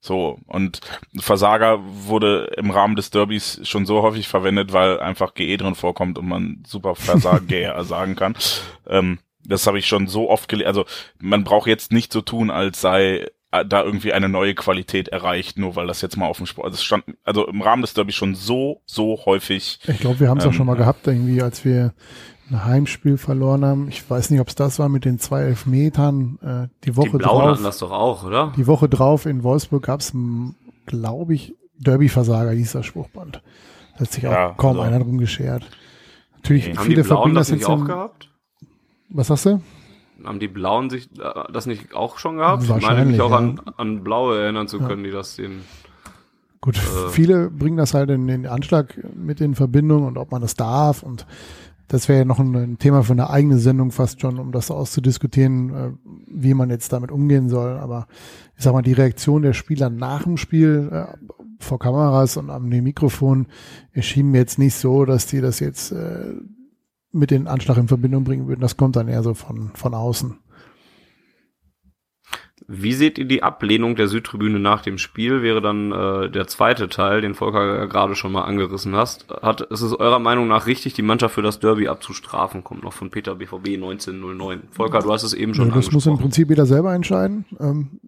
[0.04, 0.82] So, und
[1.16, 6.18] Versager wurde im Rahmen des Derbys schon so häufig verwendet, weil einfach GE drin vorkommt
[6.18, 8.36] und man super Versager sagen kann.
[8.88, 10.68] Ähm, das habe ich schon so oft gelesen.
[10.68, 10.86] Also
[11.20, 15.76] man braucht jetzt nicht so tun, als sei da irgendwie eine neue Qualität erreicht, nur
[15.76, 16.66] weil das jetzt mal auf dem Sport.
[16.68, 19.80] Also es stand also im Rahmen des Derbys schon so, so häufig.
[19.88, 21.94] Ich glaube, wir haben es auch Ähm, schon mal gehabt, irgendwie, als wir
[22.50, 23.88] ein Heimspiel verloren haben.
[23.90, 26.38] Ich weiß nicht, ob es das war mit den zwei Elfmetern.
[26.42, 27.64] Äh, die Die Woche Blauen hatten drauf.
[27.64, 28.54] das doch auch, oder?
[28.58, 30.14] Die Woche drauf in Wolfsburg gab es,
[30.86, 33.42] glaube ich, Derby-Versager hieß das Spruchband.
[33.96, 35.64] Da hat sich auch Ja, kaum also- einer drum geschert.
[36.38, 36.76] Natürlich, Nee.
[36.78, 38.30] Haben viele die Blauen verbinden das das nicht jetzt auch in, gehabt?
[39.10, 39.62] Was sagst du?
[40.26, 42.64] Haben die Blauen sich äh, das nicht auch schon gehabt?
[42.64, 43.38] Ich meine mich auch ja.
[43.38, 45.62] an, an Blaue erinnern zu können, die das den.
[46.62, 47.10] Gut, Äh.
[47.10, 51.02] viele bringen das halt in den Anschlag mit in Verbindung und ob man das darf
[51.02, 51.26] und
[51.92, 54.72] das wäre ja noch ein, ein Thema für eine eigene Sendung fast schon, um das
[54.72, 55.92] auszudiskutieren, äh,
[56.28, 57.78] wie man jetzt damit umgehen soll.
[57.78, 58.08] Aber
[58.56, 61.06] ich sag mal, die Reaktion der Spieler nach dem Spiel äh,
[61.60, 63.48] vor Kameras und am Mikrofon
[63.92, 66.36] erschien mir jetzt nicht so, dass die das jetzt äh,
[67.12, 68.62] mit den Anschlag in Verbindung bringen würden.
[68.62, 70.38] Das kommt dann eher so von, von außen.
[72.68, 75.42] Wie seht ihr die Ablehnung der Südtribüne nach dem Spiel?
[75.42, 79.28] Wäre dann äh, der zweite Teil, den Volker gerade schon mal angerissen hast.
[79.42, 82.64] Hat, ist es eurer Meinung nach richtig, die Mannschaft für das Derby abzustrafen?
[82.64, 84.64] Kommt noch von Peter BVB 1909.
[84.72, 86.18] Volker, du hast es eben schon Ja, das muss im.
[86.18, 87.46] Prinzip jeder selber entscheiden.
[87.60, 88.00] Ähm,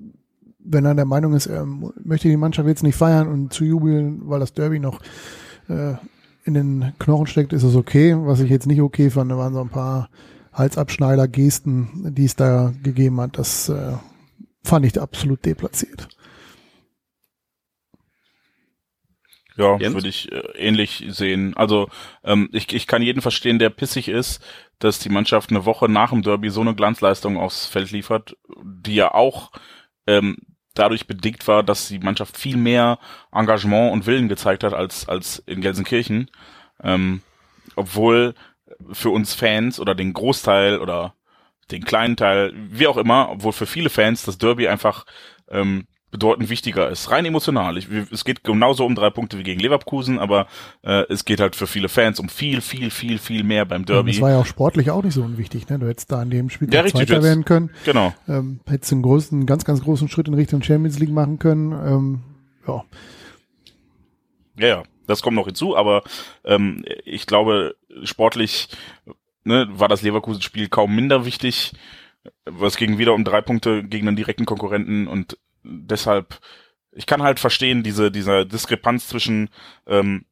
[0.63, 4.39] wenn er der Meinung ist, er möchte die Mannschaft jetzt nicht feiern und zujubeln, weil
[4.39, 5.01] das Derby noch
[5.67, 5.95] äh,
[6.43, 8.15] in den Knochen steckt, ist es okay.
[8.17, 10.09] Was ich jetzt nicht okay fand, waren so ein paar
[10.53, 13.93] Halsabschneider-Gesten, die es da gegeben hat, das äh,
[14.63, 16.07] fand ich absolut deplatziert.
[19.55, 21.55] Ja, würde ich äh, ähnlich sehen.
[21.55, 21.87] Also
[22.23, 24.43] ähm, ich, ich kann jeden verstehen, der pissig ist,
[24.79, 28.95] dass die Mannschaft eine Woche nach dem Derby so eine Glanzleistung aufs Feld liefert, die
[28.95, 29.51] ja auch
[30.07, 30.37] ähm,
[30.73, 32.99] dadurch bedingt war, dass die Mannschaft viel mehr
[33.31, 36.29] Engagement und Willen gezeigt hat als, als in Gelsenkirchen.
[36.83, 37.21] Ähm,
[37.75, 38.33] obwohl
[38.91, 41.13] für uns Fans oder den Großteil oder
[41.71, 45.05] den kleinen Teil, wie auch immer, obwohl für viele Fans das Derby einfach
[45.49, 47.09] ähm, bedeutend wichtiger ist.
[47.09, 47.75] Rein emotional.
[47.75, 50.45] Ich, es geht genauso um drei Punkte wie gegen Leverkusen, aber
[50.83, 54.11] äh, es geht halt für viele Fans um viel, viel, viel, viel mehr beim Derby.
[54.11, 55.67] das war ja auch sportlich auch nicht so unwichtig.
[55.69, 55.79] Ne?
[55.79, 57.71] Du hättest da an dem Spiel ja, Zweiter werden können.
[57.83, 58.13] Genau.
[58.29, 61.71] Ähm, hättest einen großen, einen ganz, ganz großen Schritt in Richtung Champions League machen können.
[61.71, 62.19] Ähm,
[62.67, 62.83] ja.
[64.55, 66.03] Ja, ja, das kommt noch hinzu, aber
[66.45, 68.67] ähm, ich glaube, sportlich
[69.45, 71.73] ne, war das Leverkusen-Spiel kaum minder wichtig.
[72.45, 76.39] Was ging wieder um drei Punkte gegen einen direkten Konkurrenten und deshalb,
[76.91, 79.49] ich kann halt verstehen, diese, diese Diskrepanz zwischen,
[79.87, 80.25] ähm,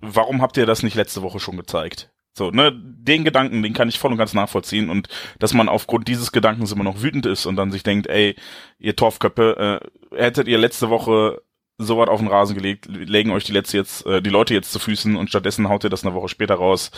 [0.00, 2.10] warum habt ihr das nicht letzte Woche schon gezeigt?
[2.38, 5.08] So, ne, den Gedanken, den kann ich voll und ganz nachvollziehen und
[5.40, 8.36] dass man aufgrund dieses Gedankens immer noch wütend ist und dann sich denkt, ey,
[8.78, 9.80] ihr Torfköppe,
[10.12, 11.42] äh, hättet ihr letzte Woche
[11.78, 14.72] so was auf den Rasen gelegt, legen euch die letzte jetzt, äh, die Leute jetzt
[14.72, 16.90] zu Füßen und stattdessen haut ihr das eine Woche später raus.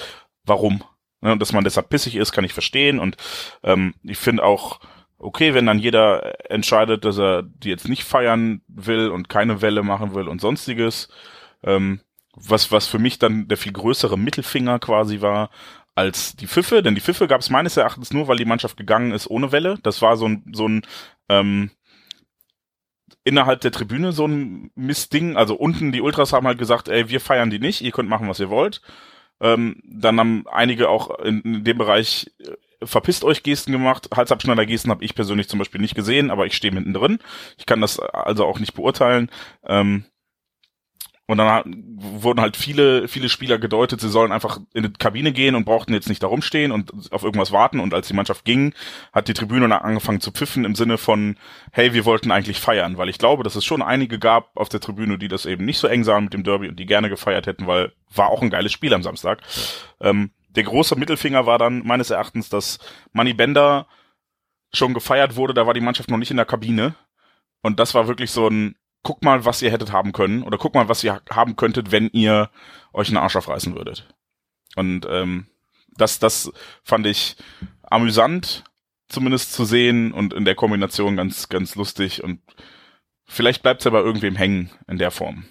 [0.44, 0.83] Warum?
[1.22, 3.16] Ne, und dass man deshalb pissig ist, kann ich verstehen und
[3.62, 4.81] ähm, ich finde auch,
[5.20, 9.83] okay, wenn dann jeder entscheidet, dass er die jetzt nicht feiern will und keine Welle
[9.83, 11.09] machen will und sonstiges,
[11.62, 12.00] ähm,
[12.35, 15.50] was, was für mich dann der viel größere Mittelfinger quasi war,
[15.94, 19.12] als die Pfiffe, denn die Pfiffe gab es meines Erachtens nur, weil die Mannschaft gegangen
[19.12, 19.78] ist ohne Welle.
[19.83, 20.83] Das war so ein, so ein
[21.28, 21.70] ähm,
[23.24, 25.37] innerhalb der Tribüne so ein Mistding.
[25.37, 28.28] Also unten die Ultras haben halt gesagt, ey, wir feiern die nicht, ihr könnt machen,
[28.28, 28.80] was ihr wollt.
[29.40, 32.30] Ähm, dann haben einige auch in, in dem Bereich
[32.83, 34.09] verpisst euch Gesten gemacht.
[34.14, 37.19] Halsabschneider Gesten habe ich persönlich zum Beispiel nicht gesehen, aber ich stehe mittendrin.
[37.59, 39.31] Ich kann das also auch nicht beurteilen.
[39.66, 40.05] Ähm,
[41.31, 45.55] und dann wurden halt viele, viele Spieler gedeutet, sie sollen einfach in die Kabine gehen
[45.55, 47.79] und brauchten jetzt nicht da rumstehen und auf irgendwas warten.
[47.79, 48.75] Und als die Mannschaft ging,
[49.12, 51.37] hat die Tribüne dann angefangen zu pfiffen im Sinne von,
[51.71, 52.99] hey, wir wollten eigentlich feiern.
[52.99, 55.79] Weil ich glaube, dass es schon einige gab auf der Tribüne, die das eben nicht
[55.79, 58.51] so eng sahen mit dem Derby und die gerne gefeiert hätten, weil war auch ein
[58.51, 59.40] geiles Spiel am Samstag.
[60.01, 62.78] Ähm, der große Mittelfinger war dann meines Erachtens, dass
[63.12, 63.86] Money Bender
[64.72, 66.94] schon gefeiert wurde, da war die Mannschaft noch nicht in der Kabine.
[67.62, 70.74] Und das war wirklich so ein, guck mal, was ihr hättet haben können, oder guck
[70.74, 72.50] mal, was ihr haben könntet, wenn ihr
[72.92, 74.08] euch einen Arsch aufreißen würdet.
[74.76, 75.46] Und ähm,
[75.96, 77.36] das, das fand ich
[77.82, 78.64] amüsant,
[79.08, 82.40] zumindest zu sehen und in der Kombination ganz, ganz lustig und
[83.26, 85.44] vielleicht bleibt es ja bei irgendwem hängen in der Form.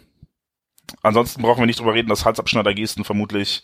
[1.04, 3.64] Ansonsten brauchen wir nicht drüber reden, dass Halsabschneider-Gesten vermutlich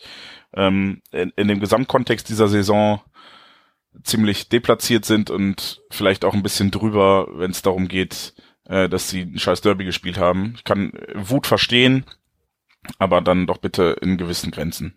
[0.54, 3.00] ähm, in, in dem Gesamtkontext dieser Saison
[4.02, 9.08] ziemlich deplatziert sind und vielleicht auch ein bisschen drüber, wenn es darum geht, äh, dass
[9.08, 10.54] sie ein scheiß Derby gespielt haben.
[10.56, 12.04] Ich kann Wut verstehen,
[12.98, 14.96] aber dann doch bitte in gewissen Grenzen.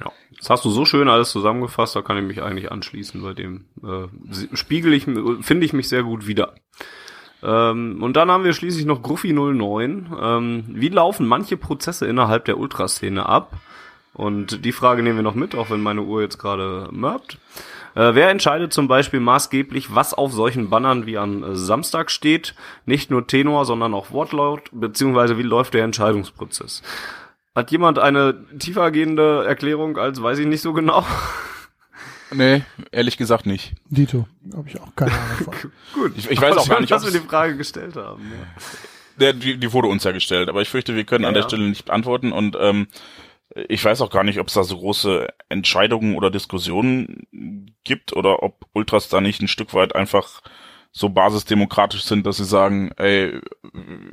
[0.00, 3.22] Ja, das hast du so schön alles zusammengefasst, da kann ich mich eigentlich anschließen.
[3.22, 6.54] Bei dem äh, spiegel ich, finde ich mich sehr gut wieder.
[7.42, 10.16] Ähm, und dann haben wir schließlich noch Gruffy 09.
[10.18, 13.52] Ähm, wie laufen manche Prozesse innerhalb der Ultraszene ab?
[14.14, 17.38] Und die Frage nehmen wir noch mit, auch wenn meine Uhr jetzt gerade mörbt.
[17.94, 22.54] Äh, wer entscheidet zum Beispiel maßgeblich, was auf solchen Bannern wie am äh, Samstag steht?
[22.86, 26.82] Nicht nur Tenor, sondern auch Wortlaut, beziehungsweise wie läuft der Entscheidungsprozess?
[27.54, 31.06] Hat jemand eine tiefergehende Erklärung als weiß ich nicht so genau?
[32.32, 33.74] Nee, ehrlich gesagt nicht.
[33.90, 35.54] Dito, habe ich auch keine Ahnung von.
[35.94, 38.22] Gut, ich, ich weiß auch gar nicht, dass wir die Frage gestellt haben.
[38.22, 38.62] Ja.
[39.20, 41.44] Der, die, die wurde uns ja gestellt, aber ich fürchte, wir können ja, an der
[41.44, 41.48] ja.
[41.48, 42.88] Stelle nicht beantworten und ähm,
[43.68, 47.26] ich weiß auch gar nicht, ob es da so große Entscheidungen oder Diskussionen
[47.84, 50.42] gibt oder ob Ultras da nicht ein Stück weit einfach
[50.90, 53.40] so basisdemokratisch sind, dass sie sagen, ey,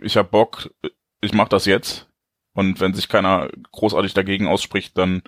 [0.02, 0.72] ich hab Bock,
[1.22, 2.08] ich mach das jetzt.
[2.54, 5.22] Und wenn sich keiner großartig dagegen ausspricht, dann,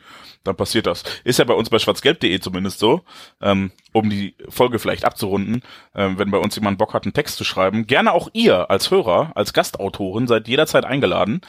[0.44, 1.04] dann passiert das.
[1.24, 3.02] Ist ja bei uns bei schwarzgelb.de zumindest so,
[3.42, 5.64] ähm, um die Folge vielleicht abzurunden,
[5.96, 7.88] ähm, wenn bei uns jemand Bock hat, einen Text zu schreiben.
[7.88, 11.40] Gerne auch ihr als Hörer, als Gastautorin seid jederzeit eingeladen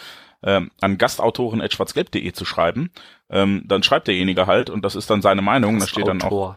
[0.45, 2.91] ähm, an gastautoren.schwarzgelb.de zu schreiben,
[3.31, 5.79] ähm, dann schreibt derjenige halt und das ist dann seine Meinung.
[5.79, 6.57] Da steht dann auch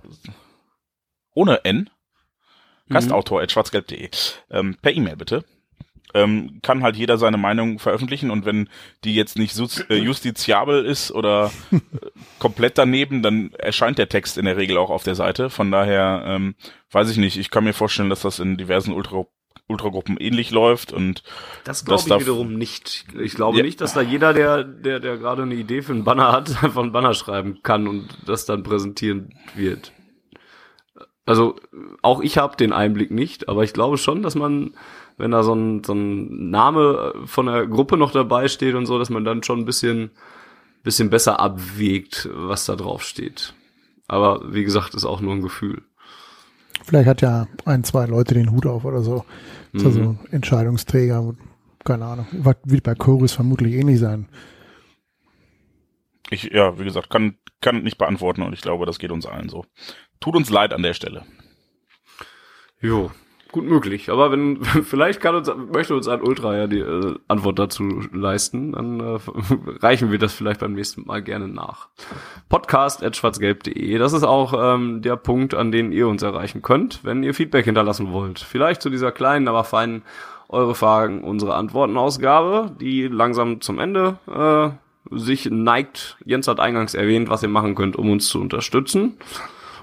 [1.33, 1.89] ohne N.
[2.87, 2.93] Mhm.
[2.93, 4.09] Gastautor.schwarzgelb.de.
[4.51, 5.45] Ähm, per E-Mail bitte.
[6.13, 8.69] Ähm, kann halt jeder seine Meinung veröffentlichen und wenn
[9.03, 9.57] die jetzt nicht
[9.89, 11.79] äh, justiziabel ist oder äh,
[12.39, 15.49] komplett daneben, dann erscheint der Text in der Regel auch auf der Seite.
[15.49, 16.55] Von daher ähm,
[16.91, 17.37] weiß ich nicht.
[17.37, 19.25] Ich kann mir vorstellen, dass das in diversen Ultra
[19.67, 21.23] Ultragruppen ähnlich läuft und
[21.65, 23.05] das glaube ich wiederum nicht.
[23.19, 23.63] Ich glaube ja.
[23.63, 26.81] nicht, dass da jeder, der, der, der gerade eine Idee für einen Banner hat, einfach
[26.81, 29.91] einen Banner schreiben kann und das dann präsentieren wird.
[31.25, 31.57] Also
[32.01, 34.73] auch ich habe den Einblick nicht, aber ich glaube schon, dass man,
[35.17, 38.97] wenn da so ein, so ein Name von der Gruppe noch dabei steht und so,
[38.97, 40.11] dass man dann schon ein bisschen,
[40.83, 43.53] bisschen besser abwägt, was da drauf steht.
[44.07, 45.83] Aber wie gesagt, ist auch nur ein Gefühl.
[46.87, 49.25] Vielleicht hat ja ein, zwei Leute den Hut auf oder so.
[49.73, 49.85] Mhm.
[49.85, 51.35] Also Entscheidungsträger,
[51.83, 52.27] keine Ahnung.
[52.31, 54.29] Wird bei Chorus vermutlich ähnlich sein.
[56.29, 59.49] Ich, ja, wie gesagt, kann, kann nicht beantworten und ich glaube, das geht uns allen
[59.49, 59.65] so.
[60.21, 61.25] Tut uns leid an der Stelle.
[62.79, 63.11] Jo,
[63.51, 64.09] gut möglich.
[64.09, 68.73] Aber wenn, vielleicht kann uns, möchte uns ein Ultra ja die äh, Antwort dazu leisten,
[68.73, 69.19] dann äh,
[69.79, 71.87] reichen wir das vielleicht beim nächsten Mal gerne nach.
[72.49, 73.97] Podcast at schwarzgelb.de.
[73.97, 77.65] Das ist auch ähm, der Punkt, an den ihr uns erreichen könnt, wenn ihr Feedback
[77.65, 78.39] hinterlassen wollt.
[78.39, 80.03] Vielleicht zu dieser kleinen, aber feinen
[80.49, 86.17] eure Fragen, unsere Antwortenausgabe, die langsam zum Ende äh, sich neigt.
[86.25, 89.17] Jens hat eingangs erwähnt, was ihr machen könnt, um uns zu unterstützen.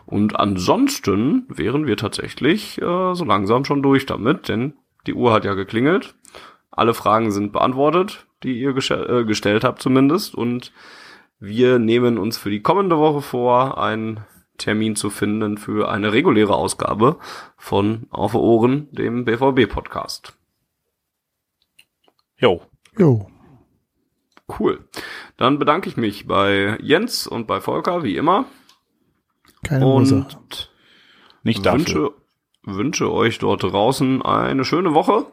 [0.07, 4.75] Und ansonsten wären wir tatsächlich äh, so langsam schon durch damit, denn
[5.07, 6.15] die Uhr hat ja geklingelt.
[6.71, 10.35] Alle Fragen sind beantwortet, die ihr äh, gestellt habt zumindest.
[10.35, 10.73] Und
[11.39, 14.21] wir nehmen uns für die kommende Woche vor, einen
[14.59, 17.19] Termin zu finden für eine reguläre Ausgabe
[17.57, 20.37] von Auf Ohren, dem BVB-Podcast.
[22.39, 22.63] Jo.
[22.99, 23.29] Jo.
[24.59, 24.85] Cool.
[25.37, 28.45] Dann bedanke ich mich bei Jens und bei Volker, wie immer.
[29.65, 30.37] Keine und Ursache.
[31.43, 31.79] nicht dafür.
[31.79, 32.11] Wünsche,
[32.65, 35.27] wünsche euch dort draußen eine schöne Woche.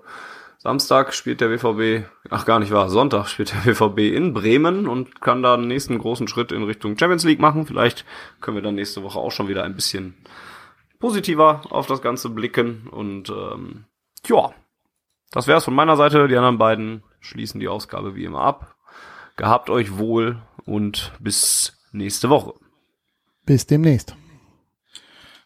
[0.58, 5.20] Samstag spielt der BVB, ach gar nicht wahr, Sonntag spielt der BVB in Bremen und
[5.20, 7.66] kann da den nächsten großen Schritt in Richtung Champions League machen.
[7.66, 8.06] Vielleicht
[8.42, 10.16] können wir dann nächste Woche auch schon wieder ein bisschen
[11.00, 12.88] positiver auf das Ganze blicken.
[12.90, 13.86] Und ähm,
[14.28, 14.54] ja,
[15.32, 16.28] das wäre es von meiner Seite.
[16.28, 18.76] Die anderen beiden schließen die Ausgabe wie immer ab.
[19.38, 22.54] Gehabt euch wohl und bis nächste Woche.
[23.46, 24.16] Bis demnächst.